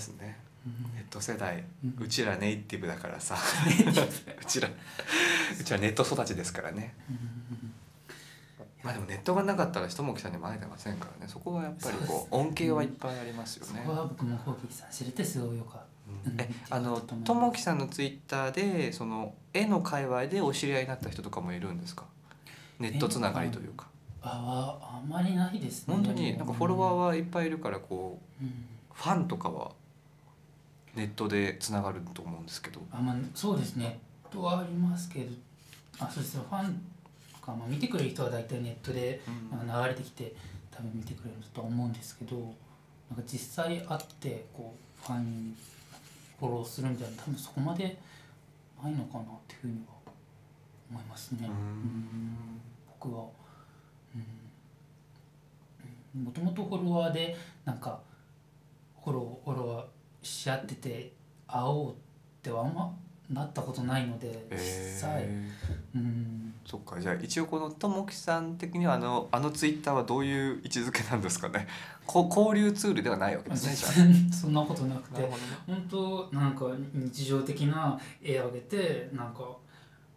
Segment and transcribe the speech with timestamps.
[0.00, 0.38] ですね。
[0.66, 0.94] うん。
[0.94, 1.62] ネット世代
[1.98, 3.36] うちらネイティブだからさ。
[4.40, 6.94] うちらうちらネット育ちですからね。
[7.08, 7.72] うん。
[8.82, 11.30] まあでもネットがなかったらひともきさんにも会えてませんからね。
[11.30, 13.82] そこはやっぱりこう恩恵はいっぱいありますよね。
[13.84, 15.82] そこは僕もホーキーさん知れてすごいよかっ
[16.26, 16.32] うん。
[16.32, 16.40] うん。
[16.40, 22.04] えあのともきさんのツイッターでその絵の界隈でお知り合いになった人とかもいるんですか？
[22.78, 23.86] ネットつながりというか。
[24.22, 25.94] たあああんまりないですね。
[25.94, 26.36] 本当に？
[26.38, 28.66] なんかフォロワーは、はいっぱいいるからこううん。
[28.92, 29.72] ファンとかは
[30.94, 32.80] ネットでつながると思うんですけど。
[32.90, 33.84] あまあ、そうですね。
[33.84, 33.98] ネ
[34.28, 35.32] ットはありますけど。
[35.98, 36.82] あそうですファン
[37.32, 40.34] とか、まあ、見てくれる人は大体ネットで、流れてきて
[40.70, 45.54] 多分見てくれるとは思うんですけどなんか実際会ってこうファンに
[46.38, 47.98] フォローするみたいな多分そこまで
[48.82, 49.94] ないのかなっていうふうには
[50.90, 51.40] 思いますね。
[51.42, 51.48] うん。
[51.48, 52.60] うん。
[53.00, 53.26] 僕は。
[56.14, 58.00] もともとフォロワーでなんか
[59.02, 59.86] フォローフォロワー
[60.22, 61.12] し合ってて
[61.46, 61.94] 会おうっ
[62.42, 62.92] てはあんま
[63.28, 64.58] なったことないので実
[65.02, 65.48] 際、え
[65.94, 66.52] うん。
[66.66, 67.00] ー、そっか。
[67.00, 71.68] じゃあ一応このともきさん的にはあのあのツイッターはどういう位置づけなんですかね。
[72.06, 75.22] こ交流ツールではないわけですねそんなことなくて。
[75.22, 75.34] なね。
[75.66, 79.42] 本当なんか日常的な絵を上げてなんか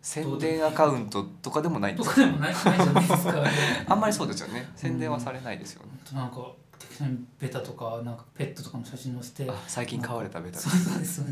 [0.01, 2.25] 宣伝アカウントとかでもないんでとすか？
[2.25, 2.55] でもない。
[2.55, 3.43] じゃないですか。
[3.87, 4.67] あんまりそうですよね。
[4.75, 6.51] 宣伝はされないですよね、なんか
[6.89, 10.59] 適当にベタとかなんかペットとかの写真載せてあ最近飼われたベタ。
[10.59, 11.23] そうそうです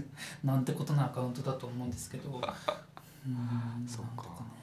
[0.44, 2.30] なんてことなアカウントだと思うんですけど。
[3.26, 4.24] うんそっか。
[4.24, 4.61] ねうん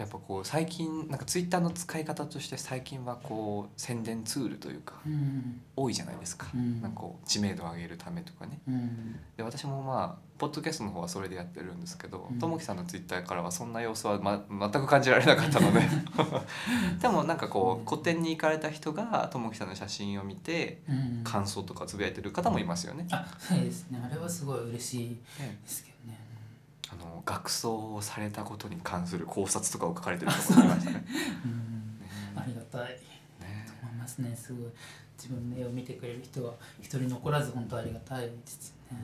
[0.00, 5.60] やっぱこう最近なんかツイッターの使い方として最近はこう宣伝ツールというかうん。
[5.76, 6.80] 多いじゃないですか、うん。
[6.80, 8.60] なんか知名度を上げるためとかね。
[8.66, 9.20] うん。
[9.36, 12.38] で私もまあポッドキャストの方はそれでやってるんですけどうん。
[12.38, 15.82] ともきさんのツイッターからはそんな様子は、ま、全く感じられなかったので。
[16.98, 21.20] でもなんかこう個展に行かれた人がともきさんの写真を見てうん。
[21.24, 23.06] 感想とかつぶやいてる方もいますよね。
[23.10, 24.00] あそうですね。
[24.02, 25.08] あれはすごい嬉しい
[25.38, 25.89] ねですけど
[26.96, 31.04] ねあの学装をされたことに関する考察とかを書かれてる人もいましたね。
[31.44, 31.50] うん。
[32.00, 32.08] ね。
[32.36, 32.92] ありがたい。
[33.40, 33.66] ね。
[33.66, 34.34] と思いますね。
[34.36, 34.70] すごい。
[35.16, 38.26] 自分の絵を見てくれる人が一人残らず本当ありがたい。
[38.26, 38.98] ですね。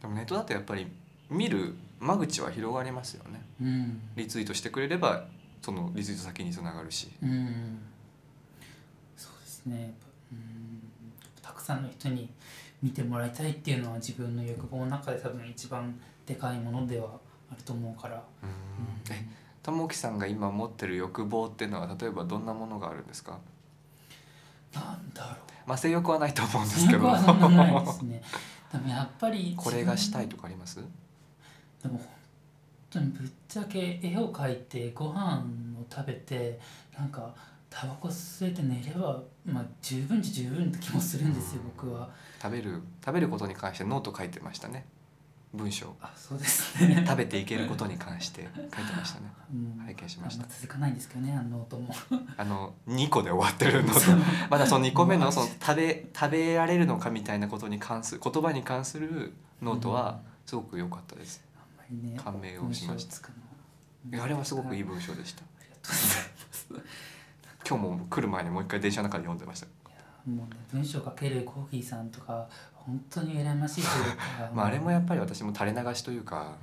[0.00, 0.86] でもネットだとやっぱり
[1.30, 3.42] 見る間口は広がりますよね。
[3.60, 3.66] うん。
[3.66, 5.26] うんリツイートしてくれれば
[5.62, 7.10] そのリツイート先につながるし。
[7.22, 7.78] うん。
[9.16, 9.94] そうですね。
[10.32, 10.82] うん。
[11.40, 12.28] たくさんの人に
[12.84, 17.08] 見てもらいたいっていうのは自分の欲望の中で多分一番でかいものでは
[17.50, 18.48] あると思うから、うん。
[18.48, 19.26] うんえ
[19.62, 23.38] ともきさんが今持ってる欲望っていうのは例えばどんなものがあるんですか？
[24.74, 25.36] なんだろう。
[25.66, 27.00] まあ性欲はないと思うんですけど。
[27.00, 28.22] 性欲はそんなないですね。
[28.70, 30.72] でもやっぱりこれがしたいとかあります？
[30.72, 30.84] 自分
[31.82, 32.06] でも本
[32.90, 35.38] 当にぶっちゃけ絵を描いてご飯
[35.80, 36.60] を食べて
[36.98, 37.34] なんか
[37.74, 42.08] タバコ吸えて寝ればまあ十分じゃ十分って気もするんですよ僕は。
[42.40, 44.86] 食べる食べることに関してノート書いてましたね。
[45.52, 45.96] 文章。
[46.00, 47.02] あそうですね。
[47.06, 49.32] 食べていけることに関して書いてましたね。
[49.52, 49.80] うん。
[49.80, 50.44] 拝見しました。
[50.44, 51.92] あんま続かないんですけどねあの音も。
[52.36, 61.42] あの2 個で終わってるノートまだその2個目のその食べ食べられるのかみたいなことに関する言葉に関するノートはすごく良かったです。
[61.56, 64.22] あんまりね感銘をしました。
[64.22, 65.42] あれはすごくいいあ文章でした。
[65.42, 67.13] りがとうございます
[67.66, 69.66] 今日も来る前にもう一回電車の中で読んでました。
[70.26, 74.50] もうね文章書けるコーヒーさんとか本当に羨ましいというか。
[74.54, 76.54] まああれもやっぱり私も垂れ流しというか、うんうん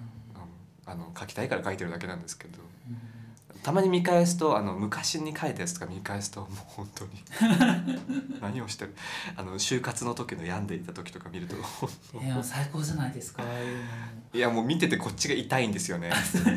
[0.83, 2.59] あの書きたいから書いてるだけなんですけど。
[2.89, 2.97] うん
[3.63, 7.11] たまに見返すとあの昔に書いたやつとか見返すともう本当に。
[8.41, 8.95] 何をしてる。
[9.35, 11.55] あの就活の時の病んでいた時とか見ると
[12.19, 13.43] いや最高じゃないですか
[14.33, 16.11] いやもう見ててこっちが痛いんですよね。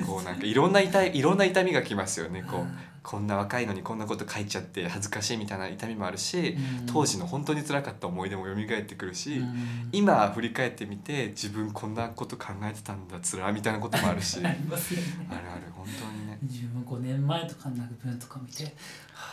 [0.06, 6.86] こうなんかいろんな痛いいろんな痛みがきますよねこうこんな若いのにこんなこと書いちゃって恥ずかしいみたいな痛みもあるしうん。
[6.86, 9.90] 当時の本当に辛かった思い出も蘇ってくるし、うん。
[9.92, 14.40] 今振り返ってみて自分こんなこと考えてたんだつらみたいなこともあるし。
[14.42, 16.38] ああるある本当にね。
[16.42, 18.70] 自分5年前とかの文とか見ては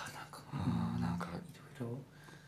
[0.05, 1.97] あなんかあーなんかいろいろ。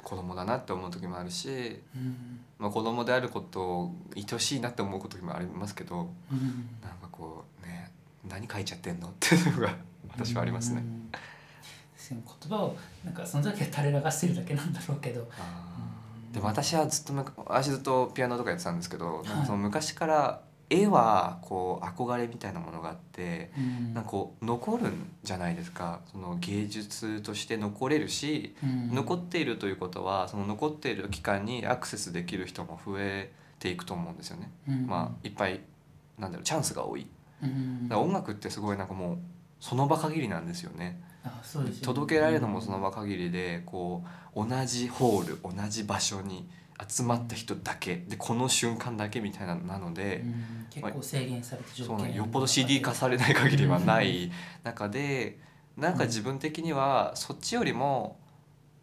[0.03, 2.41] 子供だなって思う時もあるし、うん。
[2.59, 6.67] まあ、子供であることを愛しいなって思う時もありますけどうん。
[6.81, 7.91] なんかこうね
[8.27, 9.07] 何書いちゃってんの？
[9.07, 9.75] っていうのが
[10.15, 10.83] 私はありますね。
[12.09, 15.27] 言葉をなんかその時は垂れ流してるだけなんだろうけど。
[16.31, 23.93] でも私はずっとむ私ずっとピアノとかやってたんですけど、なんかその昔から絵はこう憧れみたいなものがあってうん。
[23.93, 26.01] なんかこう残るんじゃないですか。
[26.11, 28.95] その芸術として残れるし、うん。
[28.95, 34.51] 残っているということはその残っている期間にアクセスできる人も増えていくと思うんですよね。
[34.67, 34.87] うん。
[34.87, 35.61] まあいっぱい
[36.17, 37.07] なんだろうチャンスが多い。
[37.91, 39.17] 音楽ってすごいなんかもう
[39.63, 41.01] その場限りなんですよね。
[41.23, 41.85] あそうですよね。
[41.85, 44.03] 届けられるのもその場限りでこ
[44.35, 46.49] う同じホール同じ場所に
[46.85, 50.67] 集まった人だけでこの瞬間だけみたいななので、うん。
[50.69, 54.33] 結構制限された条そう件ねよっぽど CD 化されない限りはない
[54.63, 55.39] 中で
[55.77, 58.19] なんか自分的にはそっちよりも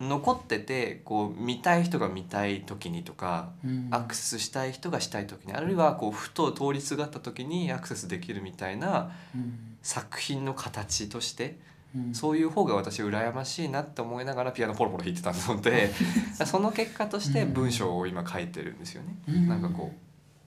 [0.01, 3.89] 残っててこう見たい人が見たい時にとかうん。
[3.91, 9.77] アクセスしたい人がしたい時にあるいはこうふと通りすがった時にアクセスできるみたいなうん。
[9.83, 11.59] 作品の形として
[11.95, 12.15] うん。
[12.15, 15.91] そういう方が私羨ましいなって思いながらピアノポロポロ弾いてたので
[16.47, 19.17] その結果として文章を今書いてるんですよね。
[19.29, 19.49] うん。
[19.49, 19.93] なんかこ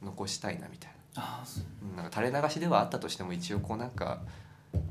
[0.01, 1.43] う残したいなみたいな。
[1.95, 4.21] なんか垂れ流しではあったとしても一応こうなんか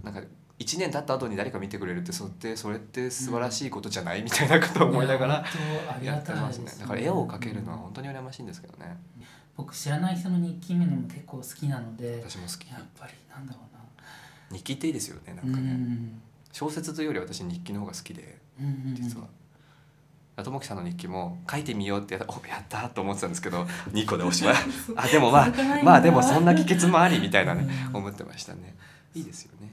[0.05, 0.23] なんか
[0.63, 5.45] 1年経った後に誰か見てくれるってそれってそれって素晴らしいことじゃないみたいなことを思いながら
[6.03, 6.65] やってますね。
[6.67, 8.97] たいですだから絵を描けるのは本当に羨ましいんですけどね。
[9.57, 12.69] 僕知らない人の日記見るのも結構好きなので私も好き。
[12.71, 13.77] やっぱりなんだろう
[14.53, 14.57] な。
[14.57, 15.73] 日記っていいですよねなんうかね。
[15.73, 16.21] ん。
[16.53, 18.39] 小説というより私日記の方が好きで
[18.95, 19.27] 実は。
[20.43, 24.55] ともきさんの日記も書いてみようってやったおやったーと思ってたんですけど 2個でおしまい。
[24.97, 25.53] あでもまあ
[25.85, 27.97] まあでもそんな帰結もありみたいなねうん。
[27.97, 28.75] 思ってましたね。
[29.15, 29.69] いいですよね、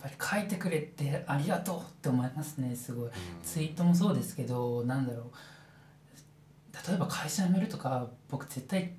[0.00, 3.06] ぱり書いてくれてありがとうって思いますねすごい。
[3.06, 3.12] うん。
[3.42, 6.88] ツイートもそうですけどなんだろう。
[6.88, 8.92] 例えば会社辞めるとか僕絶対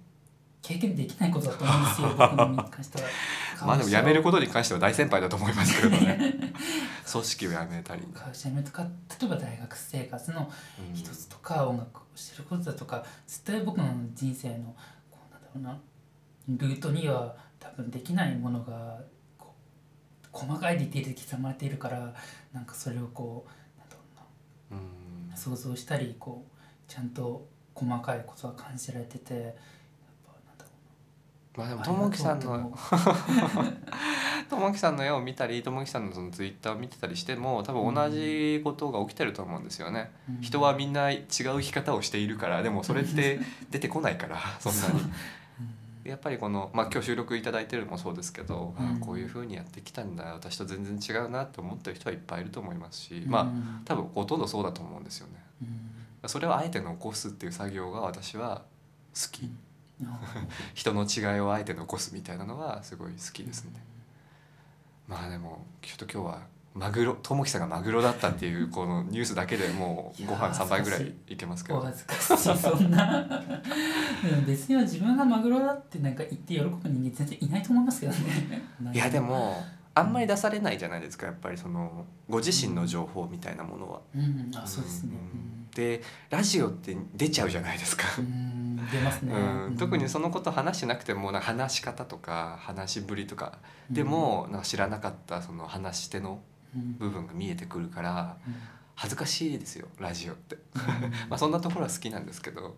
[0.62, 2.08] 経験できないことだと思うんですよ。
[2.18, 3.08] 僕に関しては。
[3.66, 6.54] まあでも辞めることに関しては大先輩だと思いますけどねね。
[7.10, 10.52] 組織を辞めたり、会社辞めるとか例えば大学生活の
[10.90, 10.96] うん。
[10.96, 14.76] 一つとか音楽をしてることだとか絶対僕の人生の
[15.10, 15.80] こうなんだろうな
[16.50, 19.00] ルートには多分できないものが
[20.32, 22.14] 細かいディテールで刻まれているから
[22.54, 23.96] なんかそれをこうなんだ
[24.72, 29.54] ろう想像したりこうちゃんと細かいことが感じられててやっ
[30.26, 30.70] ぱなんだろ
[31.56, 32.78] まあでもうなともきさんの
[34.50, 40.12] ともきさんの絵を見たりともきさんのそのツイッターを見てたりしても多分同じことが起きてると思うんですよね、
[40.42, 43.40] 人はみんな違う生き方をしているからでもそれって
[43.70, 45.02] 出てこないからそんなに。
[45.02, 45.14] う ん
[46.10, 48.98] やっぱりこの、まあ、今日収録いただいてるのもそうですけど、うん。
[48.98, 55.34] あこういうふうにやってきたんだ私と全然違うなって思ってる人はいっぱいいると思いますし、まあうん多分ほとんどそうだと思うんですよね。
[55.62, 56.30] うん。
[56.30, 58.64] それをあえて残すっていう作業が私は
[59.14, 59.50] 好き、
[60.04, 60.20] あ
[60.74, 63.84] 人の違いをあえて残すみたいなのはすごい好きですね。
[65.08, 66.42] まあでもちょっと今日は
[66.74, 71.36] マグロともきさんがマグロだったっていうこのニュースだけでもうご飯いやー3杯ぐらいい。
[71.36, 71.80] けますけど。
[71.80, 73.20] お恥ずかしいそんな。
[74.40, 78.62] うん別には自分がマグロだってなんか言って喜ぶ人間全然いないと思いますけどね。
[78.94, 79.64] いやでも
[79.96, 84.02] あんまり出されないじゃないですかやっぱりそのご自身の情報みたいなものは。
[84.16, 85.12] うんあそうですね。
[85.34, 88.04] うんでラジオって出ちゃうじゃないですか。
[88.92, 89.34] 出ますね。
[89.34, 93.60] うん、特にそののこと話してなくても話し方とか話しぶりとか。
[93.90, 96.40] でもなんか知らなかったその話し手のうん
[96.74, 98.56] 部分が見えてくるからうん
[98.96, 100.56] 恥ずかしいですよラジオって。
[100.56, 100.82] うん。
[101.30, 102.76] まあそんなところは好きなんですけど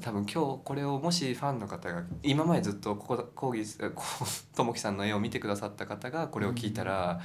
[0.00, 3.76] 多分今日これをもしファンの方が今までずっとここ講義
[4.54, 7.20] ともきさんの絵を見てくださった方がこれを聞いたら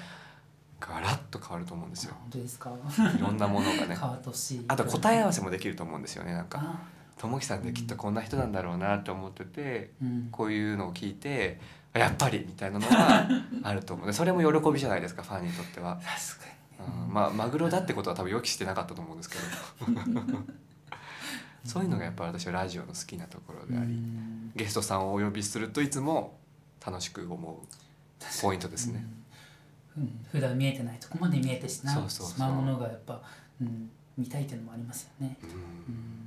[0.79, 2.15] ガラッと変わると思うんですよ。
[2.19, 2.71] 本当ですか？
[3.15, 3.95] いろんなものがね。
[3.95, 4.65] 変わってほしい。
[4.67, 6.59] あと答え合わせもできると思うんですよねなんか。
[6.61, 6.79] あ。
[7.17, 10.29] ともきさんってきっとこんな人なんだろうなって思っててうん。
[10.31, 13.27] こういうのを聞いてあやっぱりみたいなのが
[13.63, 14.07] あると思う。
[14.07, 16.53] でそれも喜びじゃないですかファンにとっては、確かに
[17.07, 19.43] うん、まあマグロだってことは多分予期してなかったと思うんですけど。
[21.63, 24.51] そういうのがやっぱ私はラジオの好きなところであり、うん。
[24.53, 26.37] ゲストさんをお呼びするといつも
[26.85, 27.67] 楽しく思う
[28.41, 29.05] ポイントですね。
[29.95, 30.03] うん。
[30.03, 30.25] うん。
[30.29, 31.97] 普段見えてないとこまで見えてしま
[32.49, 33.21] うものがやっぱ、
[33.61, 35.37] うん、見たいっていうのもありますよね。
[35.41, 35.49] うん。
[35.49, 36.22] うん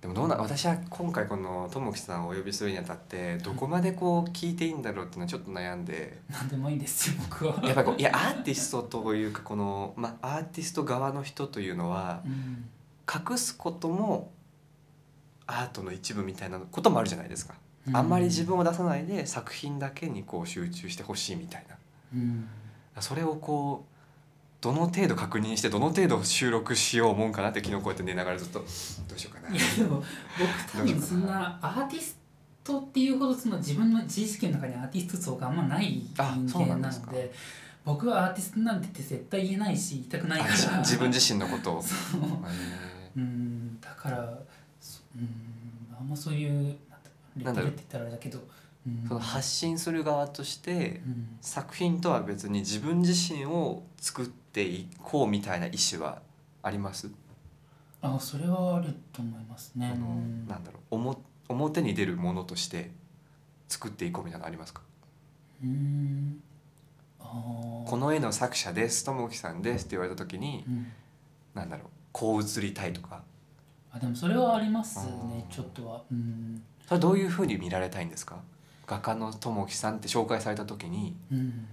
[0.00, 6.18] でもどうな私は今回このともきさんをお呼びするにあたってどこまでこう聞いていいんだろうっていうのはちょっと悩んで。
[6.30, 7.62] なんでもいいですよ僕は。
[7.62, 12.68] やっぱりこういやアーティストというかこの、まあ、アーティスト側の人というのはうん。
[13.12, 14.30] 隠すことも
[15.46, 17.54] アートの一部みたいなこともあるじゃないですか。
[17.92, 21.76] あんまり自分を出さないで作品だけにこう集中してほしいみたいな。
[22.14, 22.48] うん。
[23.00, 23.89] それをこう
[24.60, 29.54] どの程度確認してどの程度収録しようもんかなって昨日こうやって寝ながらずっとどうしようかな。
[29.54, 30.02] いやでも
[30.38, 32.18] 僕多分そんなアーティス
[32.62, 37.32] トっていうほどその自分の自意識の中にアーティスト像があんまないあ人間なので
[37.84, 41.82] 僕はアーティストなんてって絶対言えないし言いたくないかあら自分自身のことを。
[41.82, 41.96] そ
[43.16, 43.20] う。
[43.20, 44.38] んだから
[44.80, 46.76] そうんあんまそういう
[47.42, 48.38] なんだろうッテルって言ったらあれだけど、
[49.06, 51.38] その発信する側としてうん。
[51.40, 56.22] 作品とは別に自分自身を作っていこうみたいな意思は
[56.62, 57.10] あります、
[58.02, 59.92] あそれはあると思いますね。
[59.94, 59.98] あ。
[59.98, 60.48] のうん。
[60.48, 60.94] なんだろう。
[60.94, 62.90] 表表に出るものとして
[63.68, 64.82] 作っていこうみたいなのありますか？
[65.62, 66.42] うん。
[67.18, 70.86] この絵の作者ですともきさんですって言われた時にうん。
[71.54, 71.86] なんだろう。
[72.12, 73.22] こう映りたいとか？
[73.92, 76.02] あでもそれはありますねちょっとは。
[76.10, 76.62] うん。
[76.86, 78.40] それはどういうふうに見られたいんですか？
[78.90, 81.66] 画家のともきさんって紹介された時にうん。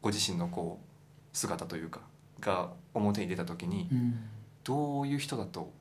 [0.00, 2.00] ご自身のこう姿というか
[2.40, 4.14] が表に出た時にうん。
[4.62, 5.72] どういう人だと？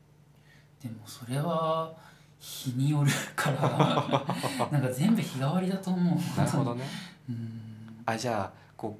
[0.81, 1.93] でもそれは
[2.39, 3.59] 日によるから
[4.71, 6.37] なんか全部日替わりだと思う。
[6.37, 6.85] なるほどね。
[7.29, 8.01] うん。
[8.05, 8.97] あじゃあこ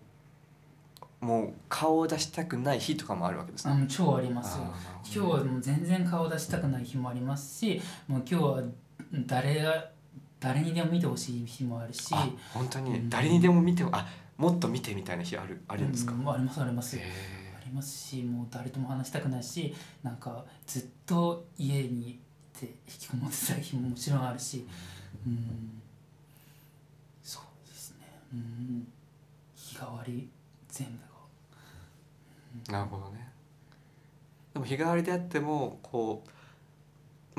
[1.21, 4.65] うもう顔を出したくない日とかもあるわけですねあ超ありますよ。
[5.03, 8.63] 今日はもう全然顔出したくない日もありますしもう今日は
[9.25, 9.89] 誰が
[10.39, 12.91] 誰にでも見てほしい日もあるしあ本当に？
[12.91, 13.09] うん。
[13.09, 16.97] 誰にでも見てあもっと見てみたいな日あるあるんですか、うんありますあります。
[16.97, 22.19] へありますしもう誰とも話したくないしなんかずっと家にい
[22.57, 24.65] て引きこもってた日ももちろんあるし。
[25.27, 25.81] うん。
[27.21, 27.97] そうですね。
[28.33, 28.87] うん。
[29.55, 30.29] 日替わり
[30.69, 30.99] 全部が。
[32.69, 33.27] ーなるほどね。
[34.53, 36.29] でも日替わりであってもこう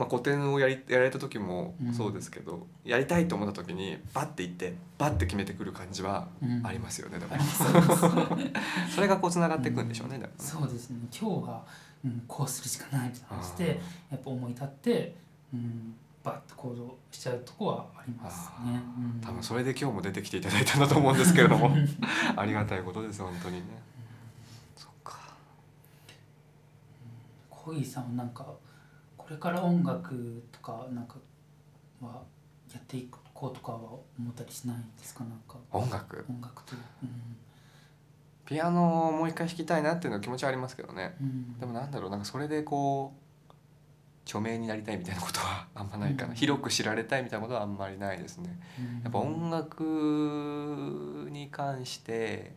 [0.00, 1.92] まあ、古典をやりやられた時もうん。
[1.92, 6.66] そうですけど、やりたいと思った時にバッて行ってバッて決めてくる感じはうん。
[6.66, 7.34] ありますよね、でも。
[7.34, 7.64] あります。
[7.64, 7.96] ありま
[8.88, 11.00] すそれがこうつながっていくんでしょうね、だからねそうですね。
[11.12, 11.62] 今日は、
[12.02, 13.78] うん、こうするしかないみたいな話で
[14.10, 15.14] やっぱ思い立って、
[15.52, 18.80] うん、バッと行動しちゃうとこはありますね。
[18.96, 19.20] うん。
[19.20, 21.76] 多分それで今日も出てきていただいたんだと思うんですけれども。
[22.36, 23.56] ありがたいことです本当に。
[23.56, 23.64] ね、
[24.76, 25.18] そっか。
[27.50, 28.60] 小木さんはなんかこ
[29.30, 31.16] れから音楽とかなんか
[32.00, 32.22] は
[32.72, 33.78] やっていこうとかは
[34.18, 35.24] 思ったりしないんですか？
[35.24, 35.56] なんか。
[35.72, 36.24] 音楽？
[36.28, 36.80] 音楽という、
[38.44, 41.16] ピアノをもう一回弾きたいなっていうのは気持ちはありますけどね。
[41.20, 41.26] うん。
[41.26, 43.20] うん、でもなんだろうなんかそれでこう
[44.24, 46.36] 著名になりたいみたいなことはあんまないかな、うん。
[46.36, 48.60] 広く知られたいみたいなことはあんまりないですね。
[48.78, 49.02] うん。
[49.02, 52.54] やっぱ音楽に関して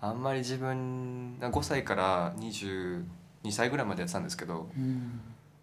[0.00, 3.04] あんまり自分5歳から22
[3.50, 5.20] 歳ぐらいまでやってたんですけどうん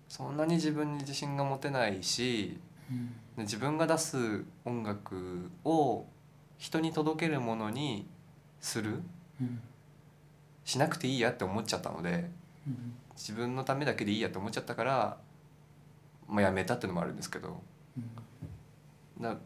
[0.09, 2.59] そんなに自分に自信が持てないし
[2.91, 3.07] うん。
[3.37, 6.05] で自分が出す音楽を
[6.57, 8.09] 人に届けるものに
[8.59, 9.01] する
[9.39, 9.61] うん
[10.65, 12.29] しなくていいやって思っちゃったので
[12.67, 15.17] うん自分のためだけでいいやって思っちゃったから、
[16.29, 17.61] まあ、やめたっていうのもあるんですけど。
[17.97, 19.21] うん。
[19.21, 19.37] な、うん、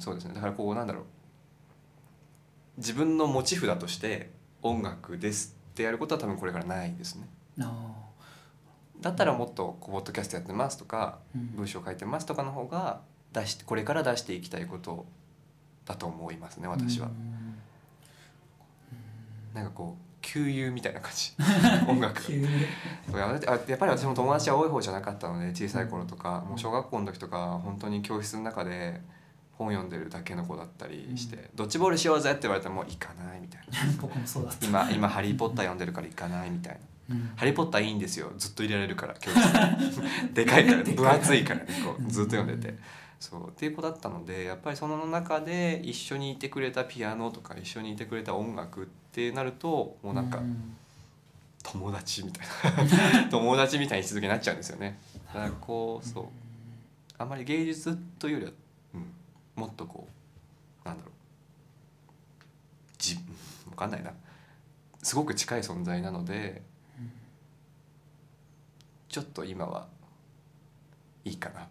[0.00, 0.34] そうですね。
[0.34, 1.04] だからこうなんだろう。
[2.78, 4.30] 自分の持ち札として
[4.62, 7.28] 音楽ですってやることは多分これからないですね。
[7.60, 8.09] あ
[9.00, 13.00] だったらもっとこうポッドキャストやってますとか文章書いてますとかの方が
[13.32, 15.06] 出してこれから出していきたいこと
[15.86, 17.08] だと思いますね私は。
[17.08, 17.10] う。
[17.10, 17.54] ん。
[19.54, 21.32] なんかこう旧友みたいな感じ。
[21.88, 22.32] 音楽。
[22.32, 29.00] やっぱり私も友達は多い方じゃなかったので小さい頃とかもう小学校の時とか本当に教室の中で
[29.52, 33.92] 本読んでるだけの子だったりして「ドッジボールしようぜ」って言われても「行かない」みたいな。
[34.00, 34.66] 僕もそうだっ「た。
[34.66, 36.80] 今今ハリー・ポッター読んでるから行かない」みたいな
[37.10, 38.32] うん「ハリー・ポッターいいんですよ。
[38.38, 39.38] ずっと入れられるから教室。
[39.98, 40.82] に でかいから。
[40.82, 42.10] ね分厚いからねこう。
[42.10, 42.78] ずっと読んでて。
[43.18, 43.48] そう。
[43.48, 50.76] っていう子だったのでやっぱりその中で一緒にいてくれたピアノとか一緒にいてくれた音楽ってなるともうなんかうん。
[51.62, 52.46] 友達みたい
[53.24, 53.28] な。
[53.28, 54.98] 友達みたいに位置づけになっちゃうんですよね。
[55.26, 56.24] だからこうそう。
[57.18, 58.52] あんまり芸術というよりは、
[58.94, 59.12] うん、
[59.56, 60.08] もっとこ
[60.84, 61.12] うなんだろう。
[62.98, 63.18] じ
[63.68, 64.12] 分かんないな。
[65.02, 66.62] すごく近い存在なので
[69.10, 69.88] ちょっと今は
[71.24, 71.68] いいかな。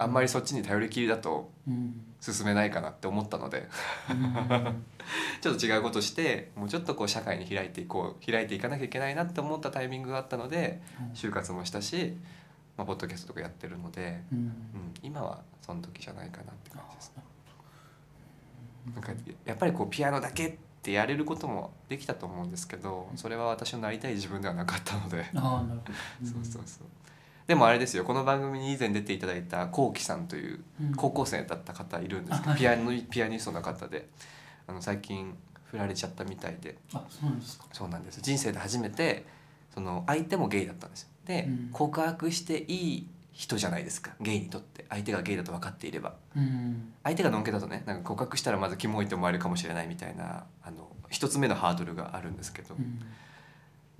[0.00, 3.68] あんまりそっちに頼りきりだとうん進めないかなって思ったので。
[4.10, 4.84] うん。
[5.40, 10.82] ちょっと違うことしてもうちょっとこう社会に開いていこう開いていかなきゃいけないなって思ったタイミングがあったので
[11.14, 12.18] 就活もしたし、
[12.76, 14.38] まあ、ポッドキャストとかやってるので、うん。
[14.38, 14.54] うん、
[15.02, 17.22] 今はその時じゃないかなって感じですね。
[18.94, 19.12] なんか
[19.44, 20.58] やっぱりこうピアノだけ
[20.88, 25.26] ってやれることもできたと思うんですけどそれは私のなりたい自分ではなかったので。
[26.24, 26.86] そうそうそう。
[27.46, 28.04] でもあれですよ。
[28.04, 30.94] この番組に以前出ていただいたこうきさんといううん。
[30.94, 32.60] 高校生だった方いるんですけど、あはい。
[32.60, 34.08] ピアノピアニストの方で
[34.66, 36.78] あの最近振られちゃったみたいで。
[36.94, 37.66] あそうなんですか。
[37.72, 38.20] そうなんです。
[38.22, 39.26] 人生で初めて
[39.74, 41.08] その相手もゲイだったんですよ。
[41.26, 41.68] で、うん。
[41.70, 44.10] 告白していい人じゃないですか。
[44.20, 44.84] ゲイにとって。
[44.88, 46.16] 相手がゲイだと分かっていれば。
[46.36, 46.92] うん。
[47.04, 53.00] 相手がのんけだとねなんか告白したらまずキモいと思われるかもしれないみたいなあの一つ目のハードルがあるんですけど、うん。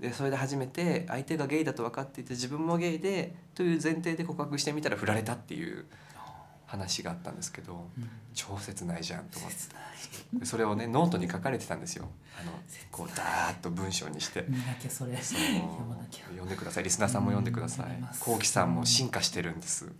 [0.01, 5.85] でそれで初めて相手がゲイだと分かっていて自分もゲイでという前提で告白してみたら振られたっていう
[6.69, 8.09] 話があったんですけどうん。
[8.35, 10.45] 超切ないじゃんと思って。
[10.45, 12.07] それをねノートに書かれてたんですよ。
[12.39, 12.51] あの
[12.91, 14.45] こうダーッと文章にして。
[14.47, 15.39] 見なきゃそれそう。
[16.29, 16.83] 読んでください。
[16.83, 17.85] リスナーさんも読んでください。
[17.87, 19.85] うんこうきさんも進化してるんです。
[19.85, 19.93] うん。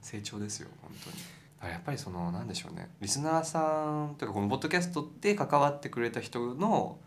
[0.00, 1.16] 成長ですよ本当に。
[1.60, 2.88] だからやっぱりそのなんでしょうね。
[3.00, 3.60] リスナーさ
[4.12, 6.98] んというかこのポッドキャストで関わってくれた人の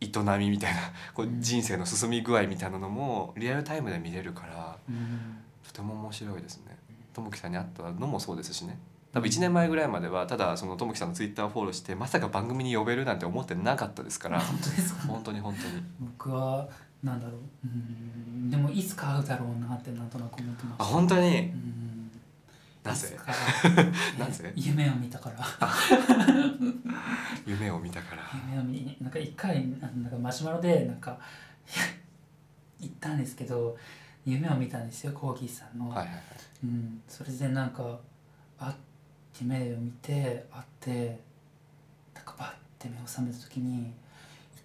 [0.00, 0.06] 営
[0.38, 0.80] みみたいな
[1.14, 1.42] こううん。
[1.42, 5.38] 人生の進み具合みたいなのもリアルタイムで見れるからうん。
[5.66, 6.67] とても面白いですね。
[7.18, 8.78] ともきさんに会ったのもそうですしね。
[9.12, 14.38] 多分1年前ぐらいまではただそのともきさんのツイッターをフォローしてまさか番組に呼べるなんて思ってなかったですから。
[14.40, 15.00] 本当ですか？
[15.08, 15.82] 本当に本当に。
[16.00, 16.68] 僕は
[17.02, 17.40] なんだろう。
[17.64, 21.38] うんでもいつか会うだろうなってなんとなく思ってましたあ本当に？
[21.38, 22.10] うん。
[22.84, 23.18] ないぜ
[24.18, 24.52] なぜ？
[24.56, 25.36] 夢を見たから。
[27.46, 28.22] 夢を見たから。
[28.50, 31.18] 夢を見なんか一回なんかマシュマロでなんか
[32.80, 33.76] 行ったんですけど
[34.24, 36.20] 夢を見たんですよコーギーさんの、はいはいはい。
[36.64, 37.98] うん、それでなんか
[38.58, 38.74] あっ
[39.36, 41.20] て目を見てあって
[42.14, 43.92] なんかバッて目を覚めた時にい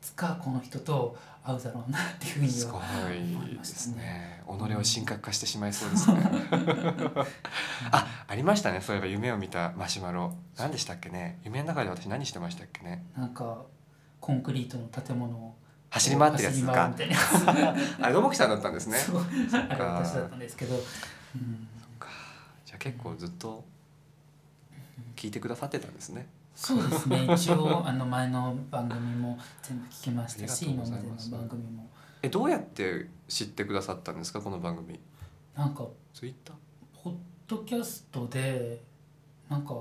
[0.01, 6.19] つかこの人と会うだろうなっていうふうにすごはいいですね己を神格化してしまいそうですね。
[7.91, 10.33] あありましたねそういえば夢を見たマシュマロ。
[10.57, 11.39] 何でしたっけね？
[11.43, 13.05] 夢の中で私何してましたっけね？
[13.15, 13.65] なんか
[14.19, 15.55] コンクリートの建物を
[15.93, 16.91] 走り回ってるやつか。
[18.01, 18.97] あれどもきさんだったんですね。
[18.97, 19.15] そう。
[19.15, 19.23] か。
[20.03, 20.77] 私だったんですけど、う
[21.37, 21.67] ん、
[22.65, 23.63] じゃあ結構ずっと
[25.15, 26.27] 聞いてくださってたんですね。
[26.55, 27.27] そうですね。
[27.31, 31.87] 一応あの前の番組も全部聞きましたし今までの番組も。
[32.23, 34.99] えどうやって知ってくださったんですかこの番組。
[35.55, 35.85] なんか
[36.15, 36.55] ツイッター？
[37.03, 37.13] ポッ
[37.47, 38.81] ドキャストで
[39.47, 39.75] なんか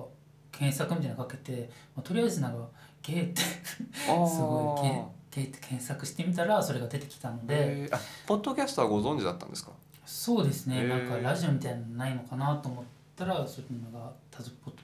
[0.50, 2.68] 検索みたいなのかけて、まあ、とりあえずなんか
[3.00, 3.40] ゲーって
[3.96, 7.96] すあごいゲーって検索してみたらそれが出てきたので、えー。
[7.96, 9.72] あポッドキャストはご存知だったんですか？
[10.04, 12.84] そうですね、なんかラジオみたいなのないのかなと思っ
[13.16, 14.74] たらそういうのがたどポッ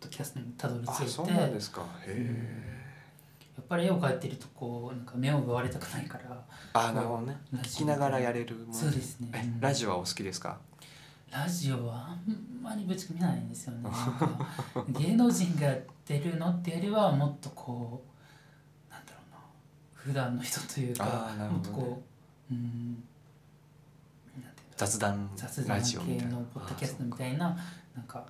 [0.00, 1.04] ドキャストにたどり着いて。
[1.04, 1.82] あそうなんですか。
[2.06, 2.80] へえ
[3.56, 6.42] やっぱり絵を描いてるとこうなんか目を奪われたくないから。
[6.72, 7.36] あなるほどね。
[7.62, 8.72] 聞きながらやれるもの。
[8.72, 9.28] そうですね。
[9.34, 10.58] えうんラジオはお好きですか？
[11.30, 13.90] ラジオはあんまりぶち込みないんですよね。
[14.88, 18.09] 芸能人がやってるのってよりはもっとこう
[20.10, 22.02] 普段の人というかもっとこ
[22.50, 23.04] ううん
[24.76, 26.32] 雑談雑談ラジオみたいな。
[26.32, 27.56] 系のポッドキャストみたいな
[27.94, 28.24] なんか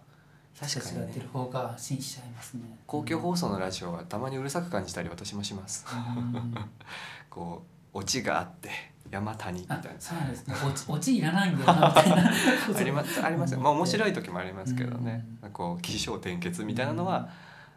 [0.58, 2.62] 確かにねやってる方が安心しちゃいますね。
[2.86, 5.86] 公共放送のラジオはたまにうるさく感じたり私もします。
[5.90, 6.54] うん。
[7.30, 7.64] こ
[7.94, 8.68] うオチがあって
[9.10, 10.54] 山谷みたいあなそうですね。
[10.88, 12.30] オチいらないんだよなみたいな。
[12.78, 13.54] ありますあります。
[13.54, 15.24] よまあ面白い時もありますけどね。
[15.42, 15.50] うん。
[15.52, 17.30] こう起承転結みたいなのは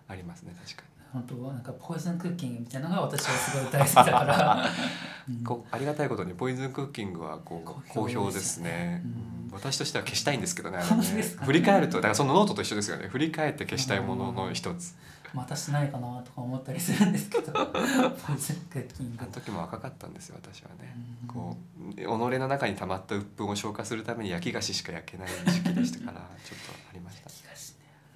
[0.08, 4.66] ありますね確か本当なんかポイズンクッキングみたいなのが私はすごい大好きだから、
[5.30, 5.38] うん。
[5.38, 9.52] にこうありがたいことにポイズンクッキングはこう好好評評でですすねねうんうん。
[9.54, 10.84] 私としては消したいんですけどねね。
[10.84, 13.08] 振り返るとだからそのノートと一緒ですよね。
[13.10, 14.96] 振り返って消したいものの一つ。
[15.36, 17.52] またしないかなとか思ったりするんですけど。
[17.54, 19.18] ポイズンクッキング。
[19.22, 20.96] あの時も若かったんですよ私はね。
[21.24, 21.28] うん。
[21.28, 21.58] こ
[21.92, 27.30] う己の中に溜まった鬱憤を消化するために焼き菓子しか焼けない時期でしたからちょっとありました。
[27.30, 27.34] ね。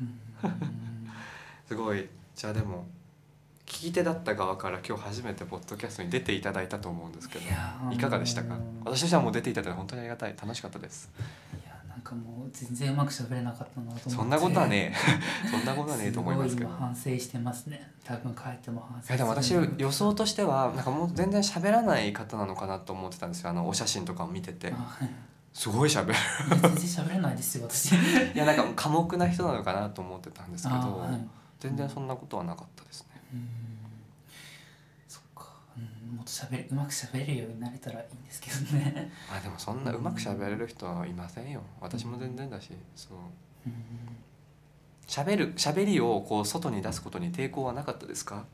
[0.02, 0.18] うん。
[1.68, 2.86] すごいじゃあでも
[3.66, 7.46] 聞き手だった側から今日初めてポッドキャストに出ていただいたと思うんですけど
[7.92, 8.56] いかがでしたか？
[8.86, 11.10] 私としてはもう出ていただいて本当にありがたい楽しかったです。
[11.52, 14.10] いやなんかもう全然うまく喋れなかったなと思って。
[14.12, 15.50] そんなことはねえ。
[15.50, 16.70] そんなことはねえと思いますけど。
[16.70, 17.66] 反省してます。
[17.66, 23.50] ね多分帰っても反省いやでも私予想としてはなんかもう全然喋らない方なのかなと思ってたんですよ。
[23.50, 24.76] あのお写真とかを見てて。
[25.54, 26.14] すごい喋る。
[26.52, 27.96] 全然喋れないですよ私。
[27.96, 27.98] い
[28.36, 31.28] やなんか寡黙な人なのかなと思ってたんですけど、あはい
[31.60, 33.22] 全然そんなことはなかったですね。
[33.34, 33.48] うん。
[35.08, 35.80] そっか、う
[36.14, 39.12] ん、もっと喋れうまく喋れるようになれたらいいんですけどね。
[39.32, 41.62] あでもそんなうまく喋れる人はいませんよ。
[41.82, 43.18] 私も全然だしそう
[43.66, 43.74] うん。
[45.08, 48.46] 喋る喋りをこう外に出すことに抵抗はなかったですか？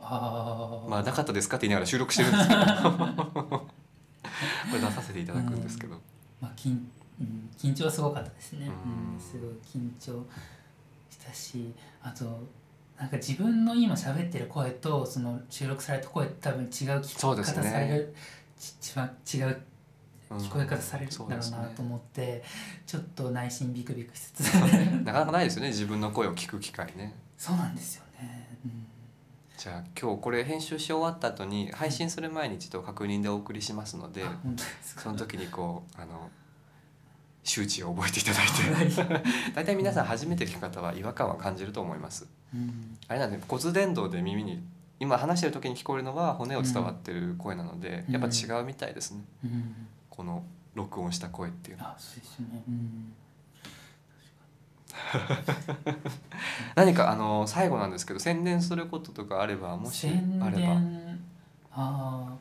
[0.00, 2.60] ああまあなかったですかって言いながら収録してるんですけど。
[4.70, 6.00] これ出させていただくんですけど、
[6.40, 6.84] まあ緊
[7.18, 9.14] うん、緊張はすごかったですね、うん。
[9.14, 10.26] うん、すごい緊張
[11.10, 12.24] したしあと
[12.98, 18.14] なんか自分の今喋ってる声とその収録された声多分違う聞き方される、
[18.58, 19.62] ち一番違う
[20.28, 22.42] うん聞こえ方されるんだろうなと思って、
[22.84, 24.54] ちょっと内心ビクビクしつつ。
[24.54, 25.68] なかなかないですよね。
[25.68, 27.14] 自分の声を聞く機会ね。
[27.38, 28.86] そうなんですよね、うん、
[29.58, 35.02] じゃあ今日これ編集し終わった後に配信する前に一度確認でお送りしますのであ本当ですか？
[35.02, 36.30] その時にこうあの
[37.46, 39.04] 周知を覚えていただいて。
[39.04, 39.22] はい。
[39.54, 42.26] 大体皆さん初めて聞く方は違和感は感じると思います。
[42.52, 42.98] うん。
[43.06, 44.60] あれなんで骨伝導で耳に
[44.98, 48.12] 今話してる時に聞こえるのは骨を伝わってる声なので、うん。
[48.14, 49.24] やっぱ違うみたいですね。
[49.44, 49.86] うん。
[50.10, 51.96] この録音した声っていうのは。
[56.74, 60.80] 何かあの最後なんですけど宣伝することとかあればもし宣あれば。
[61.72, 62.36] あ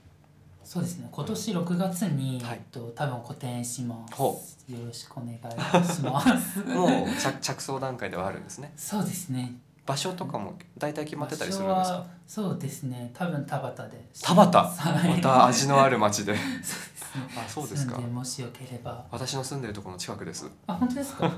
[0.65, 1.07] そうですね。
[1.11, 2.55] 今年6月に、はい。
[2.55, 4.15] えっと、多分個展します。
[4.15, 6.59] ほよろしくお願いします。
[6.65, 6.89] もう
[7.21, 8.73] 着着想段階ではあるんですね。
[8.75, 9.53] そうですね
[9.85, 11.81] 場所とかも大体決まってたりするんですか？
[11.81, 13.11] 場所はそうですね。
[13.13, 14.09] 多分田端で。
[14.21, 14.55] 田端？
[14.79, 15.11] はい。
[15.11, 16.35] また味のある町で。
[16.35, 16.75] そうです
[17.15, 17.21] ね。
[17.45, 17.97] あそうですか。
[17.99, 19.05] もしよければ。
[19.11, 20.49] 私の住んでるところの近くです。
[20.67, 21.27] あ本当ですか？
[21.29, 21.35] ぜ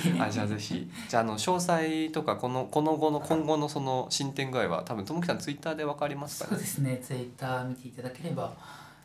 [0.00, 0.20] ひ。
[0.20, 0.90] あじゃあぜひ。
[1.08, 6.56] じゃああの詳細とかこのこの後の今後のその進展具合は多分ともきさんツイッターでわかりますかね？
[6.56, 6.98] そうですね。
[7.02, 8.42] ツイッター見ていただければ。
[8.42, 8.52] よ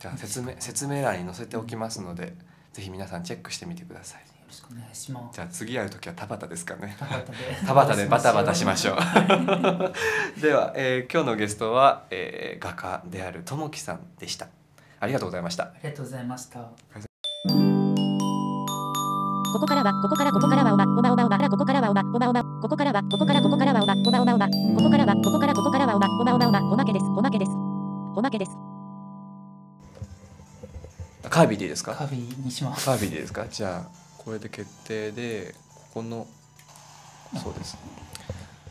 [0.00, 2.34] じゃあ説明説明欄に載せておきますので
[2.72, 4.20] ぜひ皆さんチェックしてみてください。
[4.22, 6.96] ろしくお願いしますじゃあ次会う時は田端ですかね。
[6.98, 7.32] 田端で。
[7.66, 8.96] 田端でバタバタしましょう。
[10.40, 14.48] では、えー今日のゲストは、えー画家であるともきさんでした。
[15.00, 15.64] ありがとうございました。
[15.64, 16.60] ありがとうございました。
[19.52, 27.50] ここからは、ここからここからはおま、おまおまおま、ここからはおま、おまおま、ここからは、ここからここからはおま、おまおまおま、ここからは、ここからここからはおま、おまおまおま、おまけです、おまけです。
[28.14, 28.52] おまけです。
[31.28, 31.94] カービィでいいですか？
[31.94, 32.84] カビにします。
[32.86, 33.46] カービィでいいですか？
[33.48, 33.88] じゃあ
[34.30, 36.24] これで決定でここの
[37.42, 37.76] そうです。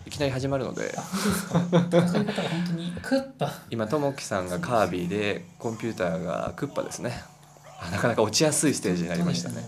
[0.06, 0.94] いきなり始まるので。
[3.70, 7.12] 今ともきさんがカービィでコンピューターがクッパですね。
[7.78, 9.66] あなかなか落ちやすいステージになりましたね。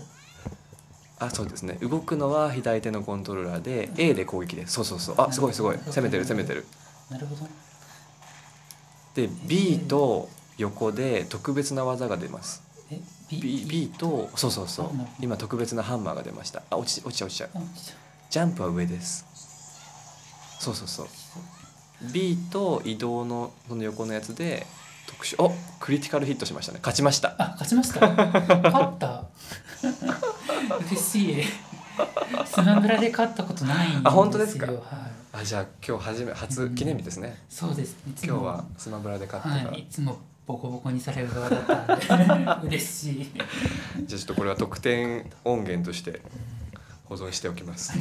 [1.19, 1.73] あそうですね。
[1.81, 4.71] 動くのは左手のコントローラーで A で攻撃です。
[4.75, 5.15] そうそうそう。
[5.17, 5.77] あすごいすごい。
[5.77, 6.65] 攻めてる攻めてる。
[7.09, 7.45] なるほど。
[9.15, 12.63] で B と横で特別な技が出ます。
[12.89, 13.01] え？
[13.39, 14.91] B, B とそうそうそう。
[15.19, 16.63] 今特別なハンマーが出ました。
[16.69, 17.49] あ落ち落ちちゃう落ちちゃう
[18.29, 19.25] ジャンプは上です。
[20.59, 21.07] そうそうそう。
[22.11, 24.65] B と移動のその横のやつで
[25.07, 26.79] 特殊おクリティカルヒットしましたね。
[26.81, 27.35] 勝ちました。
[27.37, 28.07] あ勝ちました。
[28.09, 29.25] 勝った。
[30.89, 31.43] 嬉しい。
[32.45, 34.09] スマブラで勝ったことないんですよ。
[34.09, 34.65] あ本当ですか？
[34.67, 34.77] はい、
[35.33, 37.97] あじゃあ今日初め初記念日ですね、そうです。
[38.09, 38.29] いつも。
[38.29, 43.31] 今日はスマブラで勝ってから、はいいつもボコボコにされる側だったんで嬉しい。
[43.33, 43.45] じゃ
[44.03, 46.21] あちょっとこれは特典音源として
[47.05, 47.93] 保存しておきます